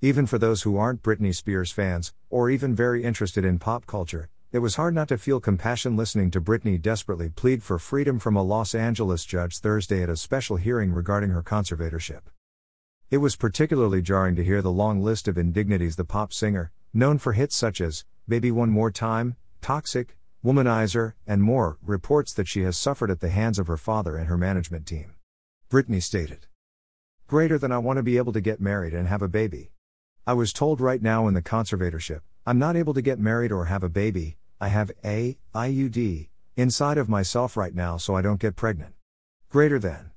[0.00, 4.28] Even for those who aren't Britney Spears fans, or even very interested in pop culture,
[4.52, 8.36] it was hard not to feel compassion listening to Britney desperately plead for freedom from
[8.36, 12.20] a Los Angeles judge Thursday at a special hearing regarding her conservatorship.
[13.10, 17.18] It was particularly jarring to hear the long list of indignities the pop singer, known
[17.18, 22.62] for hits such as Baby One More Time, Toxic, Womanizer, and more, reports that she
[22.62, 25.14] has suffered at the hands of her father and her management team.
[25.68, 26.46] Britney stated,
[27.26, 29.72] Greater than I want to be able to get married and have a baby.
[30.28, 33.64] I was told right now in the conservatorship, I'm not able to get married or
[33.64, 38.38] have a baby, I have a IUD inside of myself right now so I don't
[38.38, 38.92] get pregnant.
[39.48, 40.10] Greater than.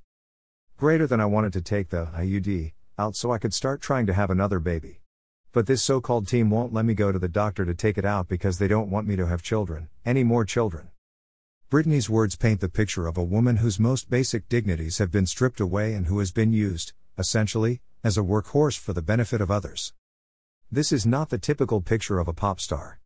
[0.75, 4.13] Greater than I wanted to take the IUD out so I could start trying to
[4.13, 4.99] have another baby.
[5.53, 8.03] But this so called team won't let me go to the doctor to take it
[8.03, 10.89] out because they don't want me to have children, any more children.
[11.69, 15.61] Britney's words paint the picture of a woman whose most basic dignities have been stripped
[15.61, 19.93] away and who has been used, essentially, as a workhorse for the benefit of others.
[20.73, 23.01] This is not the typical picture of a pop star.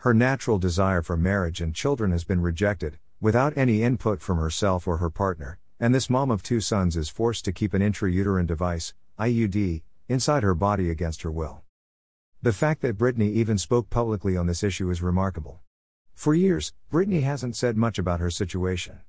[0.00, 4.86] Her natural desire for marriage and children has been rejected, without any input from herself
[4.86, 8.46] or her partner, and this mom of two sons is forced to keep an intrauterine
[8.46, 11.62] device, IUD, inside her body against her will.
[12.42, 15.60] The fact that Britney even spoke publicly on this issue is remarkable.
[16.12, 19.00] For years, Britney hasn't said much about her situation.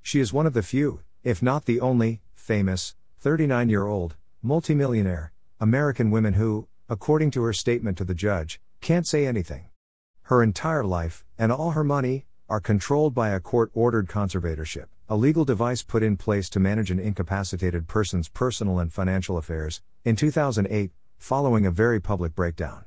[0.00, 5.32] She is one of the few, if not the only, famous, 39 year old, multimillionaire,
[5.60, 9.68] American women who, according to her statement to the judge, can't say anything.
[10.22, 15.16] Her entire life, and all her money, are controlled by a court ordered conservatorship, a
[15.16, 20.16] legal device put in place to manage an incapacitated person's personal and financial affairs, in
[20.16, 22.84] 2008, following a very public breakdown.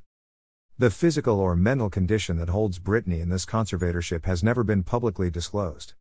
[0.78, 5.30] The physical or mental condition that holds Britney in this conservatorship has never been publicly
[5.30, 5.94] disclosed.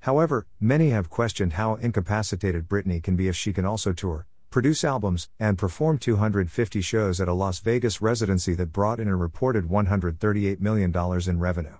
[0.00, 4.84] However, many have questioned how incapacitated Britney can be if she can also tour, produce
[4.84, 9.68] albums, and perform 250 shows at a Las Vegas residency that brought in a reported
[9.68, 10.92] $138 million
[11.28, 11.76] in revenue.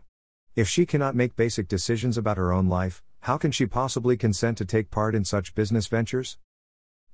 [0.54, 4.58] If she cannot make basic decisions about her own life, how can she possibly consent
[4.58, 6.38] to take part in such business ventures?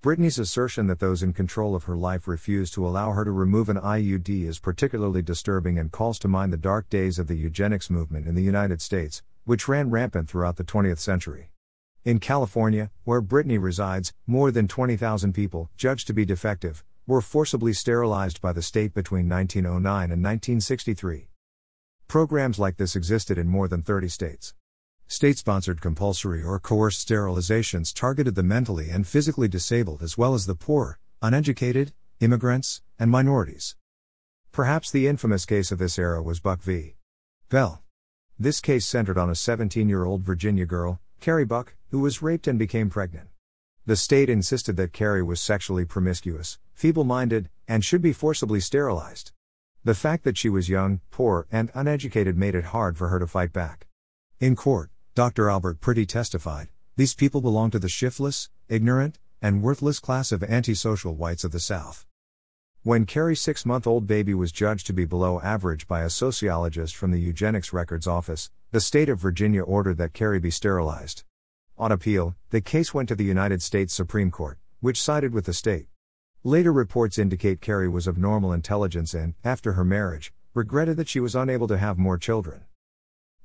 [0.03, 3.69] Britney's assertion that those in control of her life refuse to allow her to remove
[3.69, 7.89] an IUD is particularly disturbing and calls to mind the dark days of the eugenics
[7.89, 11.52] movement in the United States, which ran rampant throughout the 20th century.
[12.05, 17.73] In California, where Britney resides, more than 20,000 people, judged to be defective, were forcibly
[17.73, 21.29] sterilized by the state between 1909 and 1963.
[22.09, 24.53] Programs like this existed in more than 30 states.
[25.07, 30.47] State sponsored compulsory or coerced sterilizations targeted the mentally and physically disabled as well as
[30.47, 33.77] the poor, uneducated, immigrants, and minorities.
[34.51, 36.97] Perhaps the infamous case of this era was Buck v.
[37.49, 37.81] Bell.
[38.41, 42.49] This case centered on a 17 year old Virginia girl, Carrie Buck, who was raped
[42.49, 43.29] and became pregnant.
[43.87, 49.31] The state insisted that Carrie was sexually promiscuous, feeble minded, and should be forcibly sterilized.
[49.85, 53.29] The fact that she was young, poor, and uneducated made it hard for her to
[53.29, 53.87] fight back.
[54.41, 55.49] In court, Dr.
[55.49, 61.15] Albert Priddy testified these people belong to the shiftless, ignorant, and worthless class of antisocial
[61.15, 62.05] whites of the South.
[62.85, 66.97] When Carrie's six month old baby was judged to be below average by a sociologist
[66.97, 71.23] from the Eugenics Records Office, the state of Virginia ordered that Carrie be sterilized.
[71.79, 75.53] On appeal, the case went to the United States Supreme Court, which sided with the
[75.53, 75.87] state.
[76.43, 81.21] Later reports indicate Carrie was of normal intelligence and, after her marriage, regretted that she
[81.21, 82.63] was unable to have more children.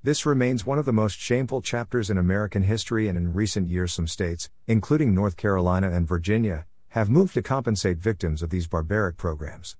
[0.01, 3.93] This remains one of the most shameful chapters in American history, and in recent years,
[3.93, 6.65] some states, including North Carolina and Virginia,
[6.97, 9.75] have moved to compensate victims of these barbaric programs.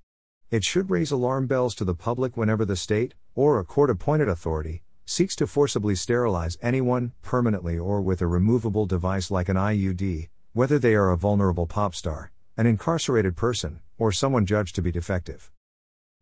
[0.50, 4.28] It should raise alarm bells to the public whenever the state, or a court appointed
[4.28, 10.28] authority, seeks to forcibly sterilize anyone, permanently or with a removable device like an IUD,
[10.52, 14.92] whether they are a vulnerable pop star, an incarcerated person, or someone judged to be
[14.92, 15.50] defective.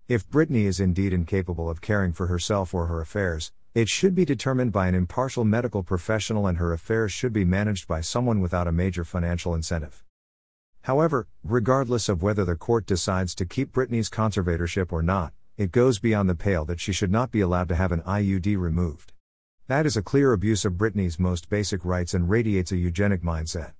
[0.08, 4.24] If Britney is indeed incapable of caring for herself or her affairs, it should be
[4.24, 8.66] determined by an impartial medical professional and her affairs should be managed by someone without
[8.66, 10.05] a major financial incentive.
[10.86, 15.98] However, regardless of whether the court decides to keep Britney's conservatorship or not, it goes
[15.98, 19.12] beyond the pale that she should not be allowed to have an IUD removed.
[19.66, 23.72] That is a clear abuse of Britney's most basic rights and radiates a eugenic mindset.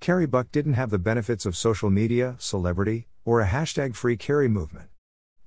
[0.00, 4.48] Carrie Buck didn't have the benefits of social media, celebrity, or a hashtag free Carrie
[4.48, 4.88] movement.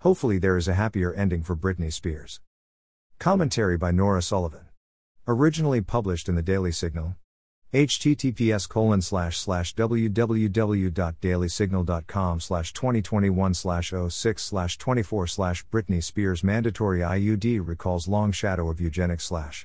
[0.01, 2.41] Hopefully, there is a happier ending for Britney Spears.
[3.17, 4.67] Commentary by Nora Sullivan.
[5.27, 7.15] Originally published in the Daily Signal
[7.75, 16.99] https colon slash slash www.dailysignal.com slash 2021 slash 06 slash 24 slash Britney Spears mandatory
[16.99, 19.63] IUD recalls long shadow of eugenics slash